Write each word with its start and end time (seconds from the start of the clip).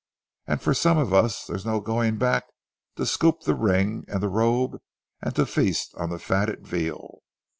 And 0.47 0.59
for 0.59 0.73
some 0.73 0.97
of 0.97 1.13
us 1.13 1.45
there's 1.45 1.63
no 1.63 1.79
going 1.79 2.17
back 2.17 2.45
to 2.95 3.05
scoop 3.05 3.41
the 3.41 3.53
ring 3.53 4.03
and 4.07 4.19
the 4.19 4.29
robe 4.29 4.77
and 5.21 5.35
to 5.35 5.45
feast 5.45 5.93
on 5.93 6.09
the 6.09 6.17
fatted 6.17 6.65
veal.... 6.65 7.19